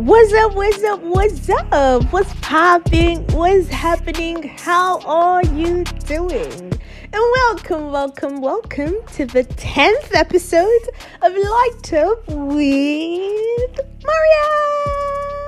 [0.00, 0.54] What's up?
[0.54, 1.02] What's up?
[1.02, 2.04] What's up?
[2.10, 3.26] What's popping?
[3.34, 4.44] What's happening?
[4.44, 6.72] How are you doing?
[7.12, 10.88] And welcome, welcome, welcome to the 10th episode
[11.20, 15.42] of Light Up with Mariam.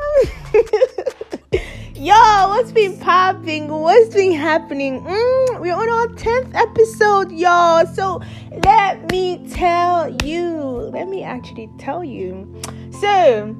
[1.95, 2.14] Yo,
[2.48, 3.69] what's been popping?
[3.69, 5.00] What's been happening?
[5.00, 7.87] Mm, we're on our 10th episode, y'all.
[7.87, 8.20] So
[8.66, 10.59] let me tell you.
[10.92, 12.60] Let me actually tell you.
[13.00, 13.56] So,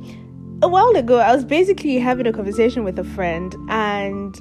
[0.63, 4.39] a while ago, I was basically having a conversation with a friend, and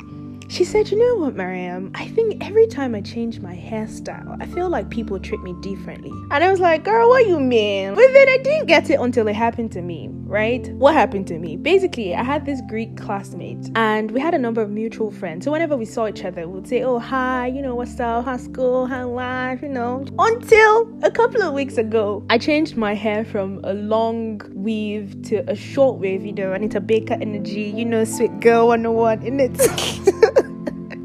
[0.52, 1.92] she said, You know what, Mariam?
[1.96, 6.12] I think every time I change my hairstyle, I feel like people treat me differently.
[6.30, 7.94] And I was like, Girl, what you mean?
[7.94, 10.68] But then I didn't get it until it happened to me, right?
[10.74, 11.56] What happened to me?
[11.56, 15.46] Basically, I had this Greek classmate, and we had a number of mutual friends.
[15.46, 18.26] So whenever we saw each other, we would say, Oh, hi, you know, what's up?
[18.26, 18.88] How's school?
[18.88, 19.62] How life?
[19.62, 24.42] You know, until a couple of weeks ago, I changed my hair from a long
[24.54, 28.38] weave to a short wave, you know, and it's a baker energy, you know, sweet
[28.42, 30.08] girl 101 in it.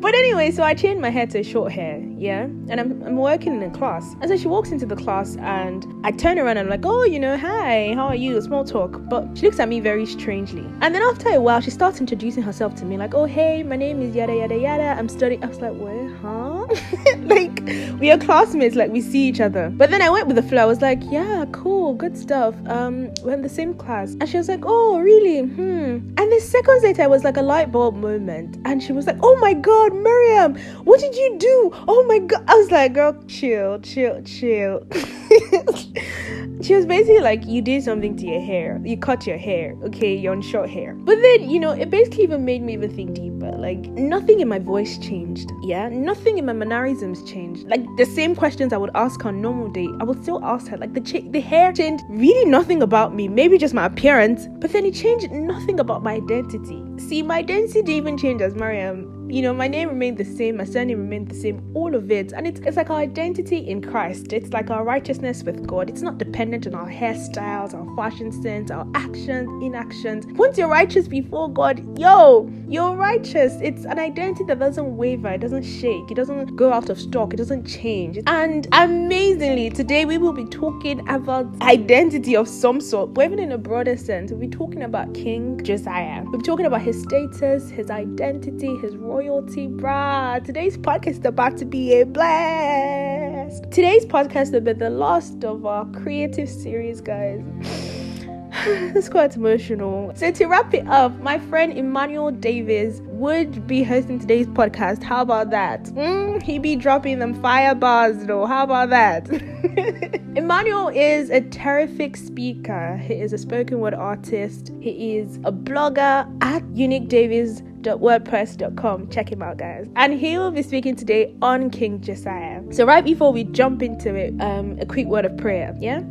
[0.07, 3.61] But anyway, so I changed my hair to short hair, yeah, and I'm, I'm working
[3.61, 4.15] in a class.
[4.21, 7.03] And so she walks into the class, and I turn around and I'm like, oh,
[7.03, 8.41] you know, hi, how are you?
[8.41, 9.01] Small talk.
[9.09, 10.65] But she looks at me very strangely.
[10.81, 13.75] And then after a while, she starts introducing herself to me, like, oh, hey, my
[13.75, 14.95] name is yada yada yada.
[14.97, 15.43] I'm studying.
[15.43, 17.17] I was like, what, huh?
[17.25, 17.65] like
[17.99, 19.71] we are classmates, like we see each other.
[19.71, 20.63] But then I went with the flow.
[20.63, 22.55] I was like, yeah, cool, good stuff.
[22.67, 24.15] Um, we're in the same class.
[24.21, 25.41] And she was like, oh, really?
[25.41, 25.99] Hmm.
[26.17, 29.19] And then seconds later, it was like a light bulb moment, and she was like,
[29.21, 29.96] oh my god.
[30.03, 31.71] Miriam, what did you do?
[31.89, 32.45] Oh my god.
[32.49, 34.87] I was like, girl, chill, chill, chill.
[36.63, 38.81] she was basically like, you did something to your hair.
[38.85, 39.77] You cut your hair.
[39.85, 40.95] Okay, you're on short hair.
[40.95, 43.53] But then, you know, it basically even made me even think deeper.
[43.53, 45.51] Like, nothing in my voice changed.
[45.63, 45.89] Yeah.
[45.89, 47.67] Nothing in my mannerisms changed.
[47.69, 50.77] Like, the same questions I would ask on normal day, I would still ask her.
[50.77, 53.29] Like, the, the hair changed really nothing about me.
[53.29, 54.47] Maybe just my appearance.
[54.59, 56.83] But then it changed nothing about my identity.
[56.99, 60.59] See, my identity didn't even change as Mariam you know, my name remained the same,
[60.59, 62.33] my surname remained the same, all of it.
[62.33, 64.33] And it's, it's like our identity in Christ.
[64.33, 65.91] It's like our righteousness with God.
[65.91, 70.27] It's not dependent on our hairstyles, our fashion sense, our actions, inactions.
[70.35, 73.55] Once you're righteous before God, yo, you're righteous.
[73.61, 77.35] It's an identity that doesn't waver, it doesn't shake, it doesn't go out of stock,
[77.35, 78.19] it doesn't change.
[78.27, 83.53] And amazingly, today we will be talking about identity of some sort, but even in
[83.53, 84.31] a broader sense.
[84.31, 86.23] We'll be talking about King Josiah.
[86.27, 90.45] We'll be talking about his status, his identity, his role royalty, brah.
[90.45, 93.63] Today's podcast is about to be a blast.
[93.71, 97.43] Today's podcast will be the last of our creative series, guys.
[98.67, 100.13] it's quite emotional.
[100.15, 105.03] So to wrap it up, my friend Emmanuel Davis would be hosting today's podcast.
[105.03, 105.85] How about that?
[105.85, 108.45] Mm, he be dropping them fire bars though.
[108.45, 109.31] How about that?
[110.37, 112.99] Emmanuel is a terrific speaker.
[112.99, 114.73] He is a spoken word artist.
[114.81, 117.63] He is a blogger at Unique Davis
[117.95, 119.09] wordpress.com.
[119.11, 119.89] Check him out, guys.
[119.97, 122.63] And he will be speaking today on King Josiah.
[122.73, 126.03] So, right before we jump into it, um, a quick word of prayer, yeah?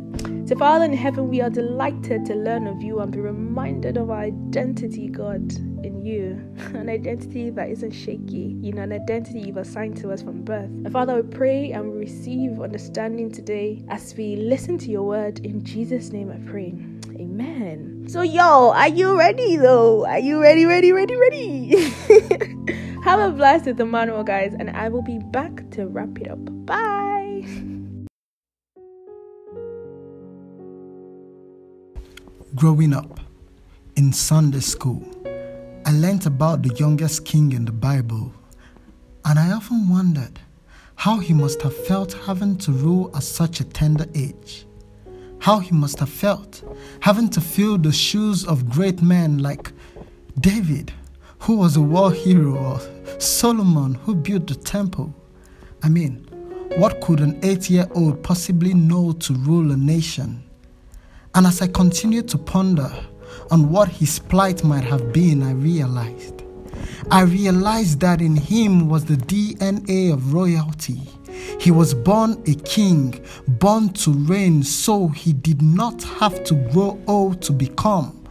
[0.46, 4.10] So, Father in heaven, we are delighted to learn of you and be reminded of
[4.10, 5.52] our identity, God,
[5.84, 6.40] in you.
[6.74, 10.64] An identity that isn't shaky, you know, an identity you've assigned to us from birth.
[10.64, 15.44] And Father, we pray and we receive understanding today as we listen to your word.
[15.44, 16.74] In Jesus' name I pray.
[17.20, 17.95] Amen.
[18.08, 20.06] So, yo, are you ready though?
[20.06, 21.74] Are you ready, ready, ready, ready?
[23.02, 26.38] Have a blast with Emmanuel, guys, and I will be back to wrap it up.
[26.66, 27.44] Bye.
[32.54, 33.18] Growing up
[33.96, 35.02] in Sunday school,
[35.84, 38.32] I learnt about the youngest king in the Bible,
[39.24, 40.38] and I often wondered
[40.94, 44.64] how he must have felt having to rule at such a tender age.
[45.46, 46.64] How he must have felt
[46.98, 49.70] having to fill the shoes of great men like
[50.40, 50.92] David,
[51.38, 52.80] who was a war hero, or
[53.20, 55.14] Solomon, who built the temple.
[55.84, 56.26] I mean,
[56.78, 60.42] what could an eight year old possibly know to rule a nation?
[61.36, 62.90] And as I continued to ponder
[63.52, 66.42] on what his plight might have been, I realized.
[67.12, 71.02] I realized that in him was the DNA of royalty.
[71.60, 77.00] He was born a king, born to reign, so he did not have to grow
[77.06, 78.24] old to become.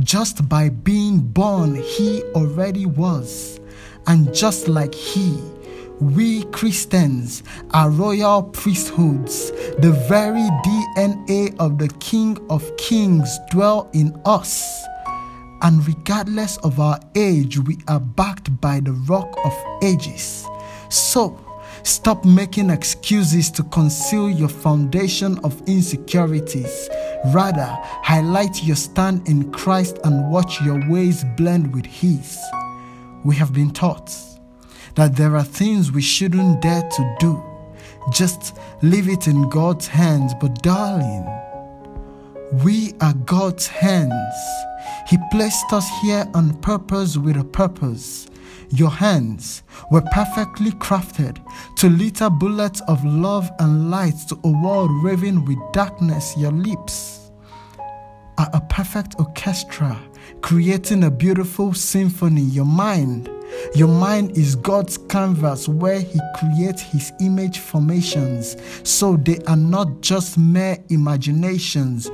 [0.00, 3.60] Just by being born, he already was.
[4.06, 5.38] And just like he,
[6.00, 9.50] we Christians are royal priesthoods.
[9.78, 14.84] The very DNA of the King of Kings dwell in us.
[15.62, 20.44] And regardless of our age, we are backed by the rock of ages.
[20.88, 21.38] So,
[21.84, 26.88] Stop making excuses to conceal your foundation of insecurities.
[27.26, 27.66] Rather,
[28.02, 32.38] highlight your stand in Christ and watch your ways blend with His.
[33.24, 34.12] We have been taught
[34.94, 37.42] that there are things we shouldn't dare to do.
[38.12, 40.34] Just leave it in God's hands.
[40.40, 41.24] But, darling,
[42.64, 44.34] we are God's hands.
[45.08, 48.28] He placed us here on purpose with a purpose.
[48.74, 51.36] Your hands were perfectly crafted
[51.76, 56.34] to litter bullets of love and light to a world raving with darkness.
[56.38, 57.30] Your lips
[58.38, 60.00] are a perfect orchestra
[60.40, 62.40] creating a beautiful symphony.
[62.40, 63.28] Your mind
[63.74, 70.00] your mind is God's canvas where He creates His image formations, so they are not
[70.00, 72.10] just mere imaginations.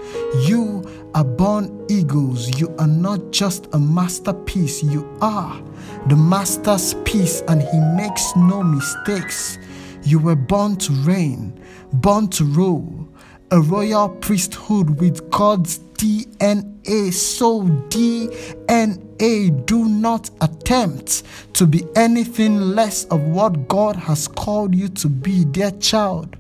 [0.47, 2.61] You are born eagles.
[2.61, 5.63] You are not just a masterpiece, you are
[6.07, 9.59] the master's piece, and He makes no mistakes.
[10.05, 11.61] You were born to reign,
[11.93, 13.09] born to rule,
[13.51, 17.13] a royal priesthood with God's DNA.
[17.13, 21.25] So, DNA, do not attempt
[21.55, 26.37] to be anything less of what God has called you to be, dear child.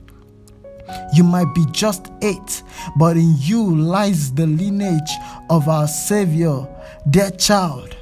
[1.14, 2.62] You might be just eight,
[2.96, 5.10] but in you lies the lineage
[5.50, 6.66] of our Savior,
[7.10, 7.97] dear child.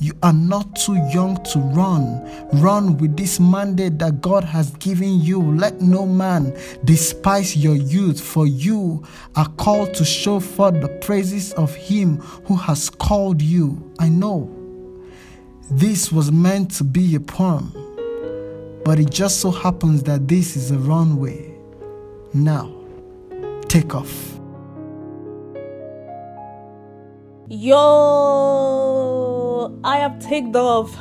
[0.00, 2.22] You are not too young to run.
[2.60, 5.42] Run with this mandate that God has given you.
[5.42, 9.04] Let no man despise your youth, for you
[9.34, 13.92] are called to show forth the praises of Him who has called you.
[13.98, 14.54] I know
[15.70, 17.72] this was meant to be a poem,
[18.84, 21.54] but it just so happens that this is a runway.
[22.32, 22.72] Now,
[23.68, 24.38] take off.
[27.50, 28.57] Yo,
[29.84, 30.96] I have taken off.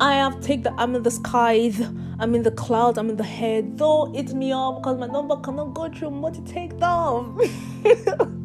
[0.00, 0.74] I have taken.
[0.78, 1.80] I'm in the skies.
[2.18, 2.98] I'm in the clouds.
[2.98, 3.78] I'm in the head.
[3.78, 6.10] Though it's me up because my number cannot go through.
[6.32, 7.40] To take off?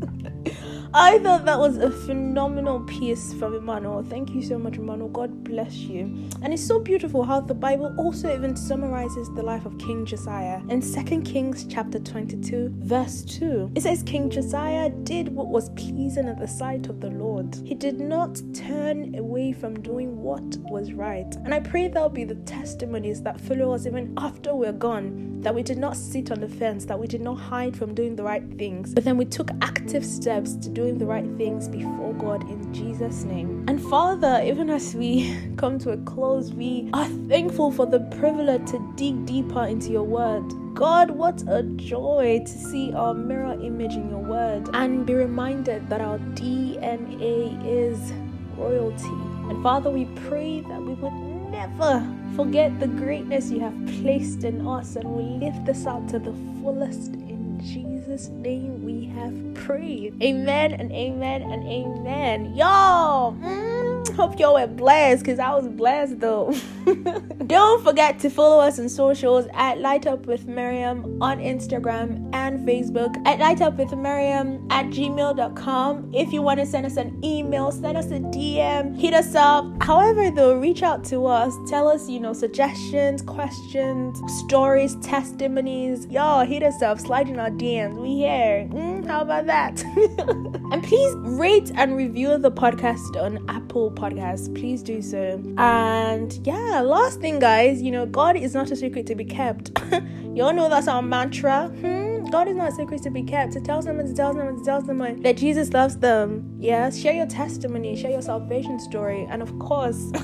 [0.93, 4.03] I thought that was a phenomenal piece from Emmanuel.
[4.03, 5.09] Thank you so much, Emmanuel.
[5.09, 6.03] God bless you.
[6.41, 10.61] And it's so beautiful how the Bible also even summarizes the life of King Josiah.
[10.69, 16.29] In 2 Kings chapter 22, verse 2, it says, King Josiah did what was pleasing
[16.29, 17.55] at the sight of the Lord.
[17.65, 21.35] He did not turn away from doing what was right.
[21.43, 25.53] And I pray there'll be the testimonies that follow us even after we're gone, that
[25.53, 28.23] we did not sit on the fence, that we did not hide from doing the
[28.23, 32.49] right things, but then we took active steps to doing the right things before God
[32.49, 33.65] in Jesus' name.
[33.67, 38.65] And Father, even as we come to a close, we are thankful for the privilege
[38.71, 40.45] to dig deeper into your word.
[40.75, 45.89] God, what a joy to see our mirror image in your word and be reminded
[45.89, 48.13] that our DNA is
[48.55, 49.17] royalty.
[49.49, 54.65] And Father, we pray that we would never forget the greatness you have placed in
[54.65, 57.13] us and we lift this out to the fullest
[57.59, 60.21] Jesus' name we have prayed.
[60.23, 62.55] Amen and amen and amen.
[62.55, 63.66] Y'all, mm,
[64.15, 66.53] hope y'all were blessed because I was blessed though.
[67.47, 72.67] Don't forget to follow us on socials at Light Up with Mariam on Instagram and
[72.67, 76.11] Facebook, at Light Up with Mariam at gmail.com.
[76.13, 79.65] If you want to send us an email, send us a DM, hit us up.
[79.81, 86.05] However, though, reach out to us, tell us, you know, suggestions, questions, stories, testimonies.
[86.07, 87.95] Y'all, hit us up, slide in our DMs.
[88.01, 88.67] We here.
[88.71, 89.81] Mm, how about that?
[90.71, 94.53] and please rate and review the podcast on Apple Podcasts.
[94.53, 95.41] Please do so.
[95.57, 99.71] And yeah, last thing, guys, you know, God is not a secret to be kept.
[100.33, 101.67] Y'all know that's our mantra.
[101.67, 102.25] Hmm?
[102.25, 103.53] God is not a secret to be kept.
[103.53, 106.57] To tell someone, to tell someone, to tell someone that Jesus loves them.
[106.59, 110.11] Yeah, share your testimony, share your salvation story, and of course,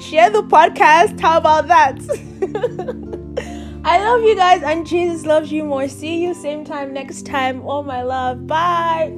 [0.00, 1.18] share the podcast.
[1.20, 1.98] How about that?
[3.84, 5.88] I love you guys, and Jesus loves you more.
[5.88, 7.62] See you same time next time.
[7.66, 8.46] Oh, my love.
[8.46, 9.14] Bye.